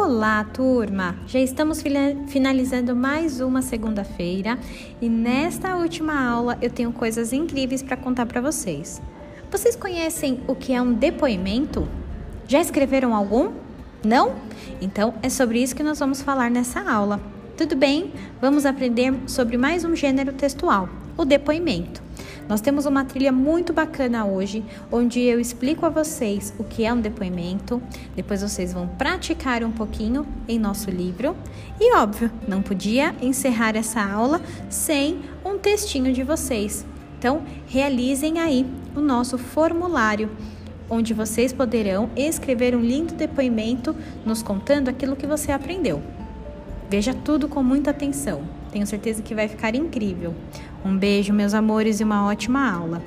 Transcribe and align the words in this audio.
Olá, 0.00 0.44
turma! 0.44 1.16
Já 1.26 1.40
estamos 1.40 1.82
finalizando 2.28 2.94
mais 2.94 3.40
uma 3.40 3.60
segunda-feira 3.60 4.56
e 5.02 5.08
nesta 5.08 5.74
última 5.74 6.24
aula 6.24 6.56
eu 6.62 6.70
tenho 6.70 6.92
coisas 6.92 7.32
incríveis 7.32 7.82
para 7.82 7.96
contar 7.96 8.24
para 8.24 8.40
vocês. 8.40 9.02
Vocês 9.50 9.74
conhecem 9.74 10.40
o 10.46 10.54
que 10.54 10.72
é 10.72 10.80
um 10.80 10.94
depoimento? 10.94 11.88
Já 12.46 12.60
escreveram 12.60 13.12
algum? 13.12 13.50
Não? 14.04 14.36
Então 14.80 15.14
é 15.20 15.28
sobre 15.28 15.60
isso 15.60 15.74
que 15.74 15.82
nós 15.82 15.98
vamos 15.98 16.22
falar 16.22 16.48
nessa 16.48 16.80
aula. 16.88 17.20
Tudo 17.56 17.74
bem? 17.74 18.12
Vamos 18.40 18.64
aprender 18.64 19.12
sobre 19.26 19.58
mais 19.58 19.84
um 19.84 19.96
gênero 19.96 20.32
textual, 20.32 20.88
o 21.16 21.24
depoimento. 21.24 22.07
Nós 22.48 22.62
temos 22.62 22.86
uma 22.86 23.04
trilha 23.04 23.30
muito 23.30 23.72
bacana 23.74 24.24
hoje, 24.24 24.64
onde 24.90 25.20
eu 25.20 25.38
explico 25.38 25.84
a 25.84 25.90
vocês 25.90 26.54
o 26.58 26.64
que 26.64 26.84
é 26.84 26.92
um 26.92 27.00
depoimento, 27.00 27.82
depois 28.16 28.40
vocês 28.40 28.72
vão 28.72 28.88
praticar 28.88 29.62
um 29.62 29.70
pouquinho 29.70 30.26
em 30.48 30.58
nosso 30.58 30.90
livro. 30.90 31.36
E 31.78 31.94
óbvio, 31.94 32.30
não 32.48 32.62
podia 32.62 33.14
encerrar 33.20 33.76
essa 33.76 34.02
aula 34.02 34.40
sem 34.70 35.20
um 35.44 35.58
textinho 35.58 36.10
de 36.12 36.22
vocês. 36.22 36.86
Então, 37.18 37.42
realizem 37.66 38.38
aí 38.38 38.64
o 38.96 39.00
nosso 39.00 39.36
formulário 39.36 40.30
onde 40.88 41.12
vocês 41.12 41.52
poderão 41.52 42.08
escrever 42.16 42.74
um 42.74 42.80
lindo 42.80 43.14
depoimento 43.14 43.94
nos 44.24 44.42
contando 44.42 44.88
aquilo 44.88 45.16
que 45.16 45.26
você 45.26 45.52
aprendeu. 45.52 46.02
Veja 46.88 47.12
tudo 47.12 47.46
com 47.46 47.62
muita 47.62 47.90
atenção. 47.90 48.57
Tenho 48.70 48.86
certeza 48.86 49.22
que 49.22 49.34
vai 49.34 49.48
ficar 49.48 49.74
incrível. 49.74 50.34
Um 50.84 50.96
beijo, 50.96 51.32
meus 51.32 51.54
amores, 51.54 52.00
e 52.00 52.04
uma 52.04 52.26
ótima 52.26 52.70
aula. 52.70 53.02